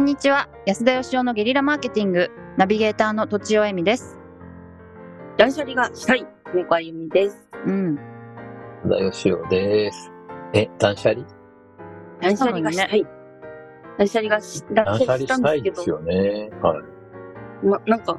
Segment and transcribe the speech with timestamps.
[0.00, 4.18] こんにちは安田義雄のゲリラマーケティングナビゲーターのとちおえみです
[5.36, 7.46] 断捨離がしたい、猫あゆみです。
[7.66, 7.96] うん
[8.88, 10.10] 田義雄です。
[10.54, 11.22] え、断捨離？
[12.22, 13.06] 断捨離がしたい。
[13.98, 16.50] 断捨離がし、断断捨離したんしたいですですけど、よね。
[16.62, 16.82] は
[17.62, 17.66] い。
[17.66, 18.18] ま、なんか、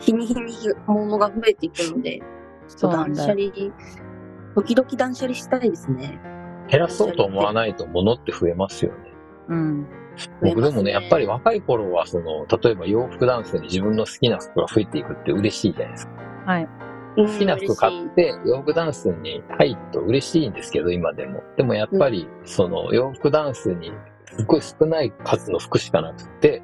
[0.00, 0.52] 日に日に
[0.86, 2.20] 物が増えていくので、
[2.66, 3.74] そうなんだ断捨離、
[4.54, 6.20] 時々断捨離したいですね。
[6.68, 8.98] 減らそうと思わないと物って増えますよね。
[9.48, 10.01] うん
[10.42, 16.12] 僕でもね、やっぱりは若い頃は、その、例えば洋服男性に自分の好きな服が増えていくって嬉しいじゃないですか。
[16.46, 16.68] はい
[17.16, 21.42] 好好きな服買って洋服ダンスに入ると嬉しいんですけど、今でも。
[21.56, 23.92] でもやっぱり、その洋服ダンスに
[24.34, 26.62] すごい少ない数の服しかなくて、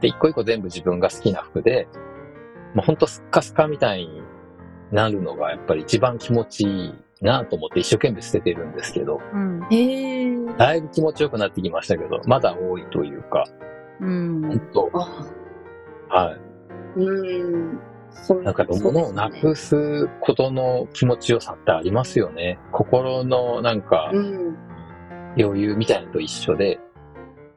[0.00, 1.86] で、一個一個全部自分が好きな服で、
[2.74, 4.22] もうほんとスッカスカみたいに
[4.90, 6.94] なるのがやっぱり一番気持ちいい
[7.24, 10.36] なと思って一生懸命捨ててるんですけど、うんへえ。
[10.58, 13.44] だいぶ気持ちよくなってきましたけど、まだ多いというか、
[14.00, 14.90] うん本当
[16.10, 17.00] あはい。
[17.00, 17.44] う
[17.74, 17.80] ん。
[18.10, 22.58] そうなんか物をなくすことの気持ちよさってありますよね。
[22.70, 24.56] 心のなんかうん。
[25.36, 26.78] 余裕みたいなのと一緒で、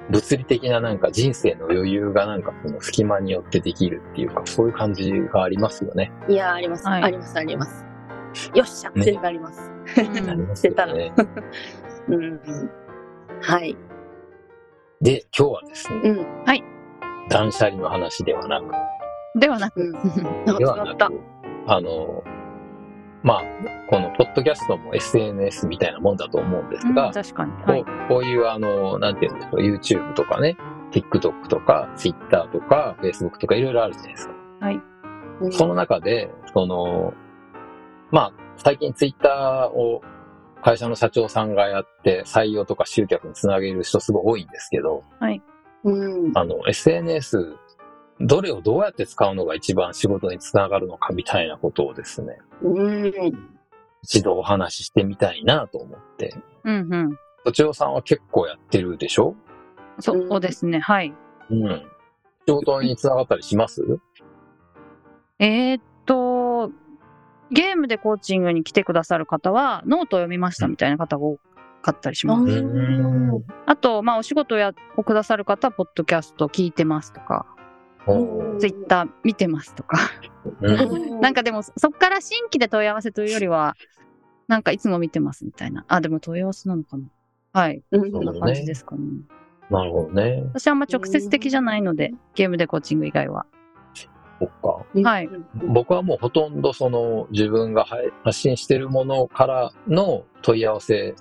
[0.10, 6.12] 物理的ななんか人生の余裕がなんかその隙間によってできるっていうか、そういう感じがありますよね。
[6.28, 6.88] いや、あります。
[6.88, 7.87] はいあります、あります。
[8.54, 9.72] よっしゃってなります。
[9.98, 11.14] あります捨てたらよね。
[12.10, 12.42] うん。
[13.42, 13.76] はい。
[15.02, 16.28] で、今日はですね、うん。
[17.30, 18.72] 断捨離の話ではなく、
[19.40, 19.92] ではなく
[20.46, 21.22] では違ったなく。、
[21.68, 22.24] あの、
[23.24, 23.44] まあ、
[23.90, 30.56] このポッドキャストも SNS みたいなもんだと思うんですうんが、確かにこはいうこういうあの、なんていうんですか、YouTube とかね、
[30.92, 34.34] TikTok とか Twitter とか Facebook とかいろいろあるじゃないですか。
[34.62, 37.14] はいうんその中で、その、
[38.12, 40.02] まあ、最近 Twitter を
[40.64, 45.04] 会社の社長さんがやって採用とか集客につなげる人すごい多いんですけど、
[45.84, 46.32] うん。
[46.36, 47.56] あの、SNS、
[48.20, 53.14] どれをどうやって使うのが一番仕事につながるのかみたいなことをですね、うん。
[54.02, 56.34] 一度お話ししてみたいなと思って。
[56.64, 57.18] うんうん
[57.74, 59.34] さんは結構やってるでしょ？
[60.00, 61.14] そうですねはい
[61.50, 61.86] うん。
[62.46, 63.86] 仕事につながったりします？
[65.40, 65.86] えーっと
[67.52, 71.38] ゲームでコーチングに来てくださる方はノートを読みましたみたいな方が多
[71.82, 72.42] かったりします。
[72.42, 77.46] うんあと、まあ、お仕事やをくださる方は、ポッドキャスト聞いてますとか、
[78.08, 80.00] うんツイッター見てますとか。
[80.62, 83.76] うん なんかでも、そっから新規で問い合わせというよりは、
[84.48, 85.86] なんかいつも見てますみたいな。
[85.88, 87.06] あ、でも問い合わせなのかな。
[87.54, 87.84] はい。
[87.92, 89.02] うんそんな感じですかね。
[89.70, 90.44] なるほどね。
[90.54, 93.46] 私はあんま直接的じゃないので、ゲームでコーチング以外は。
[94.40, 94.86] そっか。
[95.10, 95.30] はい
[95.68, 101.16] 僕はもうほとんどその自分がはい発信してるものからの問い合わせ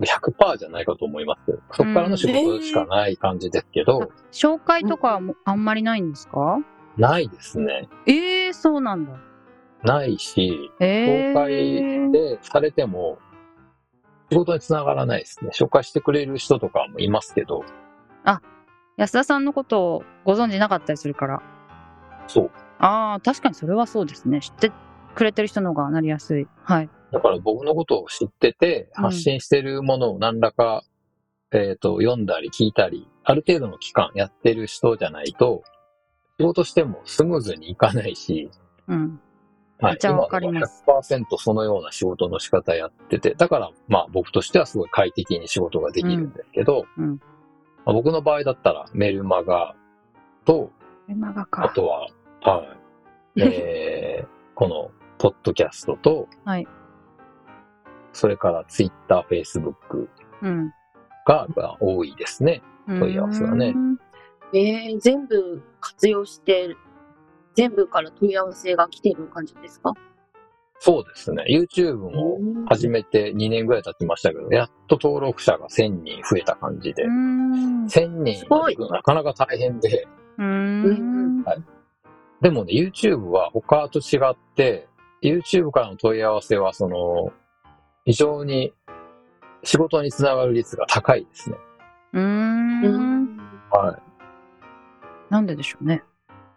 [0.00, 1.58] 100%じゃないかと思います。
[1.72, 6.58] そこからの仕事しかない感じですけど、紹介とかあんまりないんですか？
[6.96, 7.88] ないですね。
[8.06, 9.12] ええー、そうなんだ。
[9.82, 13.18] ないし、ええ紹介でされても
[14.30, 15.50] 仕事につながらないですね。
[15.52, 17.64] 紹介してくれる人とかもいますけど、
[18.96, 21.42] 安田さんのことをご存知なかったりするから。
[22.28, 22.50] そう。
[22.78, 24.40] ああ、確かにそれはそうですね。
[24.40, 24.72] 知って
[25.14, 26.46] くれてる人の方がなりやすい。
[26.62, 26.90] はい。
[27.12, 30.84] だから僕のことを知ってて、うん発信してるものを何らか、
[31.50, 35.62] えっ、と、読んだり聞いたり、ある程度の期間やってる人じゃないと、
[36.38, 38.50] 仕事してもスムーズにいかないし、
[38.86, 39.20] うん。
[39.80, 47.20] はいめっちゃわかります今でも100%そのような仕事の仕方やってて、だから、まあ僕としてはすごい快適に仕事ができるんですけど、うんうん
[47.86, 49.74] まあ僕の場合だったらメルマガ
[50.44, 50.72] と、
[51.08, 51.72] 今があか。
[51.74, 52.08] とは、
[52.40, 52.64] は
[53.36, 56.66] い、えー、 この、ポッドキャストと、はい
[58.12, 60.08] それからツイッター、フェイスブック
[60.42, 60.72] うん。
[61.26, 62.62] がが多いですね。
[62.88, 63.98] 問い合わせはねうん
[64.54, 66.74] えー、全部活用して、
[67.54, 69.92] 全部から問い合わせが来てる感じですか？
[70.80, 71.44] そうですね。
[71.50, 77.84] YouTube も始めて2年ぐらい経ちましたけど、やっと登録者が1000人増えた感じで、うん。
[77.84, 78.46] 1000人
[78.90, 80.08] なかなか大変で、
[80.38, 81.44] うん。
[82.40, 84.86] でもね、YouTube は他と違って、
[85.22, 87.32] YouTube からの問い合わせは、その、
[88.04, 88.72] 非常に
[89.64, 91.56] 仕事につながる率が高いですね。
[92.14, 92.20] う。
[92.20, 93.36] うんん。
[93.70, 94.02] はい。
[95.30, 96.02] なんででしょうね。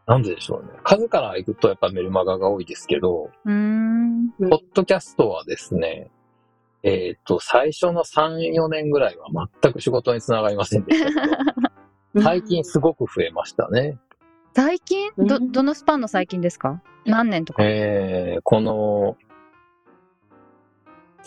[0.08, 0.80] なんででしょうね。
[0.84, 4.30] 数からいくとやっぱメルマガが多いですけど、うん。
[4.32, 6.12] ポッドキャストはですね、
[6.84, 9.28] えっ、と、最初の3、4年ぐらいは
[9.62, 11.16] 全く仕事につながりませんでしたけ
[12.16, 14.00] ど、 最近すごく増えましたね。
[14.54, 15.12] 最近？
[15.18, 16.82] ど、うんどのスパンの最近ですか？
[17.06, 17.64] 何年とか？
[17.64, 19.18] えー、この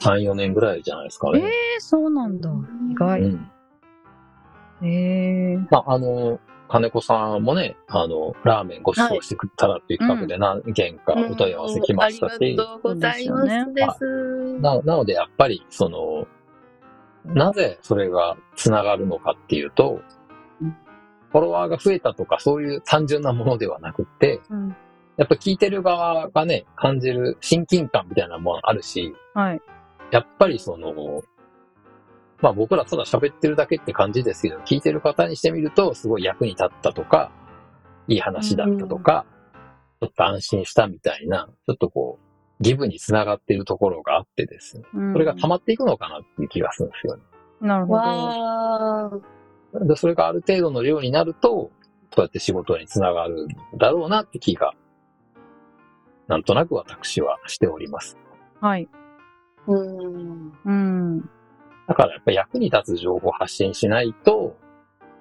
[0.00, 1.46] 3、4年ぐらいじゃないですかえね。
[1.46, 1.50] ー、
[1.80, 2.50] そうなんだ。
[2.90, 3.20] 意外。
[3.22, 3.50] うん。
[4.82, 5.56] へえ。
[5.70, 14.04] まあ、あの、金子さんもね、あの、ラーメンご馳走してくれたらっていう企画で何件かお問い合わせ来ましたうんあし、りがとうございますです。
[14.60, 16.26] ななのでやっぱり、その、
[17.24, 20.02] なぜそれがつながるのかっていうとうん、
[21.34, 24.76] フォロワーが増えたとかそういう単純なものではなくって、うん。
[25.16, 29.60] やっぱ聞いてる側がね、感じる親近感みたいなものあるし、はい。
[30.12, 31.24] やっぱりその、
[32.40, 37.32] まあ僕らただ喋ってるだけって感じですけど、聞いてる方にしてみると、すごい役に立ったとか、
[38.06, 39.26] いい話だったとか、
[40.00, 47.22] ちょっと安心したみたいな、ちょっとこう、ギブにつながっているところがあってですね、うんそれが溜まっていくのかなっていう気がするんですよね。
[47.60, 49.43] なるほど。
[49.82, 51.70] でそれがある程度の量になると、
[52.14, 53.48] そうやって仕事につながるん
[53.78, 54.72] だろうなって気が、
[56.28, 58.16] なんとなく私はしております。
[58.60, 58.88] はい。
[59.66, 60.52] うん。
[60.64, 61.20] うん。
[61.86, 64.56] だからやっぱり役に立つ情報を発信しないと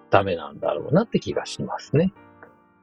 [0.10, 2.14] ダメなんだろうなって気がしますね。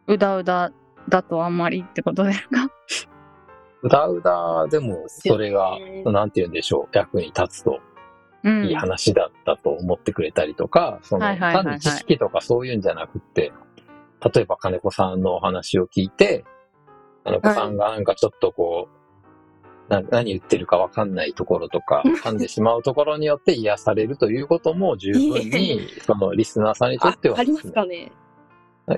[0.06, 0.72] うだうだ
[1.08, 2.68] だとあんまりってことですか？
[3.82, 7.80] うだうだでもそれがなんて言うんでしょう、役に立つとうん。
[8.44, 11.64] いい話だったと思ってくれたりとか、そのはいはいはいはい。
[11.64, 13.52] 単に知識とかそういうんじゃなくって、
[14.34, 16.44] 例えば金子さんのお話を聞いて、
[17.24, 19.00] 金子さんがなんかちょっとこう、
[19.90, 28.12] な何言ってるかわかんないところとか、 噛んでしまうところによって癒されるということも十分に、 そのリスナーさんにとあってはありますかね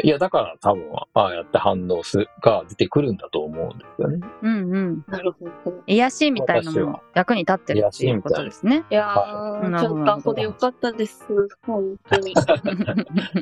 [0.02, 0.84] いや、だから多分、
[1.14, 4.20] ああやって反応すが出てくるんだと思うんですよね。
[4.42, 5.04] うんうん。
[5.06, 5.82] なるほど。
[5.86, 8.84] 癒しみたいなのも役に立ってるっていうことですね。
[8.90, 11.26] いやはー、なるほどちょっとアホでよかったです。
[11.66, 12.34] 本当に。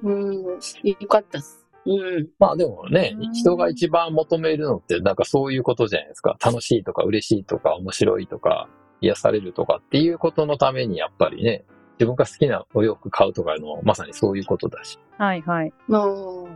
[0.03, 0.43] うん。
[0.43, 1.67] よかったっす。
[1.87, 2.29] うん。
[2.39, 6.37] まあでもねうん、人が一番求めるのってなんかそういうことじゃないですか。
[6.45, 8.69] 楽しいとか嬉しいとか面白いとか
[9.01, 11.65] 癒されるとかっていうことのためにやっぱりね、
[12.01, 14.99] 自分が好きなお洋服買うとかいうのはまさにそういうことだし。
[15.19, 15.73] はいはい。
[15.87, 16.49] の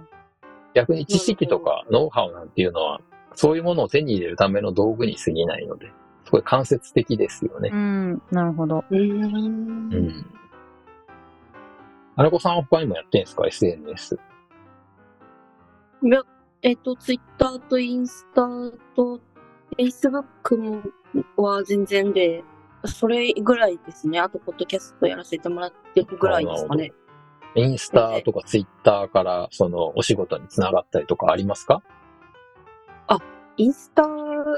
[0.72, 2.98] 逆に知識とかノウハウなんていうのは、
[3.34, 5.92] そういうものを手に入れるための道具に過ぎないので、
[6.24, 7.76] すごい間接的ですよねう。
[7.76, 8.22] ん。
[8.30, 8.84] なるほど。
[8.90, 8.96] う。
[8.96, 10.26] うんん。
[12.16, 14.18] 金子さんは他にもやってんですか ?SNS。
[16.04, 16.22] いや、
[16.62, 18.46] えっと、ツイッターとインスタ
[18.96, 20.82] と、フェイスブックも
[21.36, 22.42] は全然で、
[22.86, 24.20] それぐらいですね。
[24.20, 26.92] あと、ポッドキャストやらせてもらってるぐらいですかね。
[27.56, 31.82] インスタとかツイッターからそのお仕事につながったりとかありますか？
[33.56, 34.02] インスタ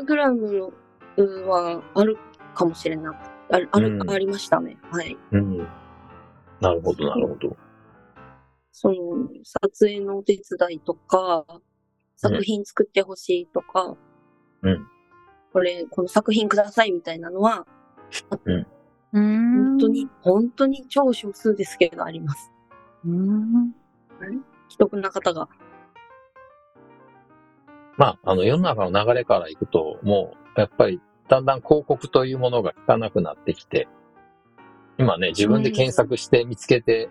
[0.06, 0.72] グラム
[1.46, 2.16] はある
[2.54, 3.16] かもしれなく
[3.50, 4.78] ある、ある、うんありましたね。
[4.90, 5.14] はい。
[5.32, 5.58] うん。
[6.60, 7.54] なるほど、なるほど。
[8.72, 8.94] その、
[9.44, 11.44] 撮影のお手伝いとか、
[12.16, 13.96] 作品作ってほしいとか、
[14.62, 14.86] うん
[15.52, 17.66] これ、この作品くださいみたいなのは、
[18.44, 18.66] うん。
[19.12, 22.52] 本当に、本当に超少数ですけどあります。
[23.04, 23.72] うん。
[24.68, 25.48] 既得な方が。
[27.96, 33.88] まあ、あの、世の中の流れからいくと、もう、やっぱり、だんだん広告というものが効かなくなってきて、
[34.98, 37.08] 今ね、自分で検索して見つけて、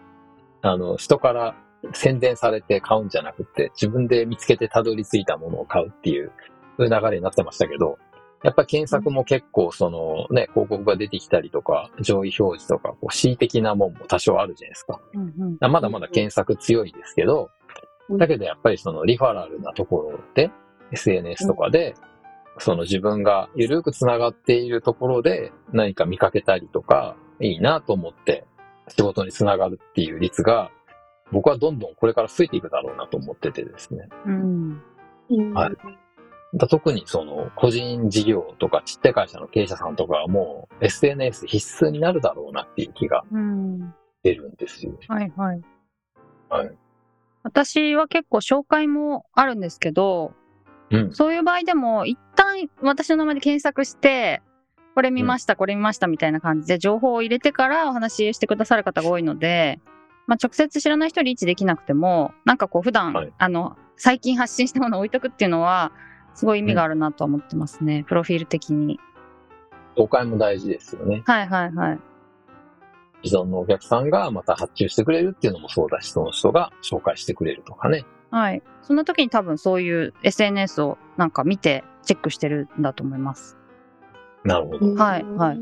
[0.61, 1.55] あの、人から
[1.93, 6.31] 宣伝されて買うんじゃなくて、自分で見つけてたどり着いたものを買うっていう、
[6.77, 7.97] そういう流れになってましたけど、
[8.45, 15.01] やっぱり検索も結構そのね、広告が出てきたりとか、上位表示とか、こう恣意的なもんも多少あるじゃないですか。
[15.15, 15.57] うん。
[15.71, 17.49] まだまだ検索強いですけど、
[18.07, 20.51] うんだけどやっぱりそのリファラルなところで、
[20.91, 21.95] SNS とかで、
[22.59, 28.45] その自分が緩くつながっているところで何か見かけたりとか、いいなと思って
[28.89, 30.69] 仕事につながるっていう率が、
[31.31, 34.07] 僕はどんどんこれから増えていくだろうなと思っててですね。
[34.27, 34.81] うん。
[35.31, 36.04] うんはいだ
[36.69, 43.93] 特にその個人事業とかちっちゃい会社の経営者さんとかはもう SNS 必須になるだろうなっていう気がうん。
[44.23, 44.93] 出るんですよ。
[45.07, 45.61] はいはい。
[46.49, 46.77] はい。
[47.43, 50.33] 私は結構紹介もあるんですけど、
[50.89, 51.13] うん。
[51.13, 54.41] そういう場合でも、一旦私の名前で検索して、
[54.95, 59.79] これ見ました、これ見ましたみたいな感じで情報を入れてからお話ししてくださる方が多いので、
[60.25, 65.91] まあ、直接知らない人リーチできなくても、なんかこう普段、はいあの、最近発信したものを置いとくっていうのは、
[66.35, 68.05] すごい意味があるなとは思ってますね。
[68.07, 68.99] プロフィール的に。
[69.97, 71.23] 紹介も大事ですよね。
[71.25, 71.99] はいはいはい。
[73.23, 78.05] 既存のお客さんがまた発注してくれるっていうのもそうだし、その人が紹介してくれるとかね。
[78.29, 78.61] はい。
[78.81, 83.57] そんな時に多分そういう SNS をなんか見てチェックしてるんだと思います。
[84.43, 84.93] なるほど。
[84.95, 85.59] はいはい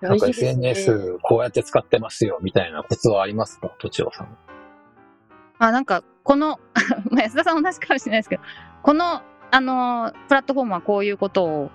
[0.00, 3.68] なんか SNS こうやって使ってますよみたいなコツはありますか？
[3.78, 4.38] とちおさん。
[5.58, 6.58] あ、なんか、この、
[7.10, 8.42] まあ安田さん同じかもしれないですけど、
[8.82, 11.70] この、あの、プラットフォームはこういうことを、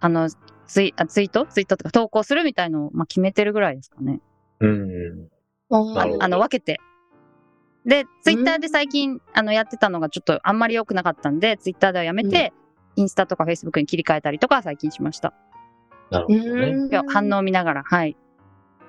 [0.00, 0.28] あの、
[0.66, 1.46] ツイあツイート？
[1.46, 4.20] ツイートとか投稿するみたいのを、まあ、決めてるぐらいですかね。
[4.60, 5.18] うん。
[5.20, 5.28] なる
[5.70, 6.80] ほどあの、分けて。
[7.84, 12.52] で、ツイッターで最近、あの、やってたのがちょっとあんまり良くなかったんで、ツイッターではやめて、
[12.96, 15.34] インスタとかフェイスブックに切り替えたりとか最近しました。
[16.10, 17.02] なるほどね。
[17.08, 18.16] 反応を見ながら、はい。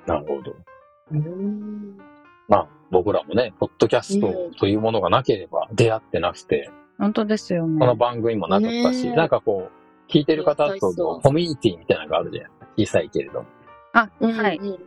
[0.05, 0.55] なるほど。
[1.11, 1.97] うん
[2.47, 7.95] まあ、僕らもね、ポッドキャストというものがなければ出会ってなくて、本当ですよこのね。
[7.95, 12.67] 番組もなかったし、なんかこう、聞いてる方とコミュニティみたいなのがあるじゃないですか。
[12.77, 13.47] 小さいけれども。
[13.93, 14.57] あ、うんはい。
[14.57, 14.79] うん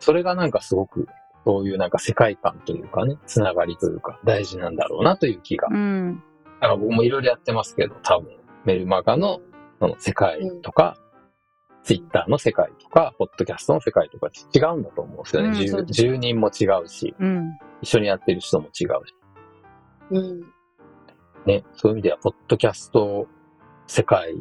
[0.00, 1.06] それがなんかすごく、
[1.44, 5.68] そういうなんか世界観というかね、つながりというか、大事なんだろうなという気が。
[5.70, 6.22] うん。
[6.60, 8.30] だから僕もいろいろやってますけど、多分、
[8.64, 9.40] メルマガの
[9.78, 10.96] その世界とか、
[11.82, 15.48] ツイッターの世界とか、ポッドキャストの世界とか違うんだと思うんですよね。
[15.48, 17.58] うん住人も違うし、うん。
[17.82, 19.14] 一緒にやってる人も違うし。
[20.10, 20.40] うん
[21.46, 23.26] ね、そういう意味では、ポッドキャスト
[23.86, 24.34] 世界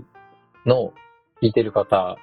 [0.66, 0.94] の
[1.42, 2.18] 聞いてる方、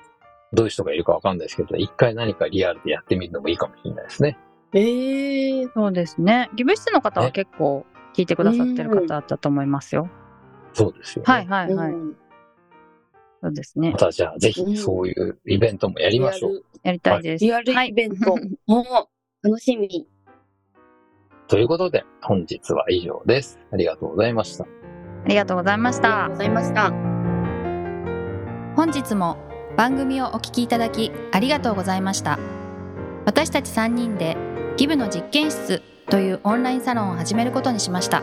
[0.52, 4.38] どういう人がいるかわかんないですけど、一回何かリアルでやってみるのもいいかもしれないですね。
[4.72, 6.50] ええそうですね。
[6.54, 10.08] ギブ室の方はね結構聞いてくださってる方だったと思いますよ。
[10.72, 11.32] そうですよね。
[11.32, 11.92] はいはいはい。
[11.92, 12.16] うん
[13.42, 13.98] そうですねま。
[13.98, 16.64] たじゃあ、ぜひそういうイベントもやりましょう。
[16.82, 17.44] やりたいです。
[17.44, 18.34] リアルはいイベント。
[18.66, 19.08] も
[19.42, 20.08] う楽しみ。
[21.48, 23.58] ということで、本日は以上です。
[23.72, 24.64] ありがとうございました。
[24.64, 26.36] ありがとうございましたありがとう。
[26.36, 27.16] ございました。
[28.76, 29.38] 本日も
[29.74, 32.38] 番組をお聞きいただきありがとうございました
[33.24, 34.36] 私たち3人で
[34.76, 38.22] ギブの実験室というオンラインサロンを始めることにしました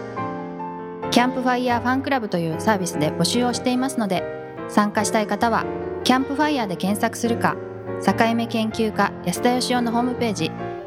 [1.09, 4.23] キャンプファイヤーファンクラブというサービスで募集をしていますので
[4.69, 5.65] 参加したい方は
[6.03, 7.55] キャンプファイヤーで検索するか
[8.05, 10.51] 境目研究家安田義雄のホームページ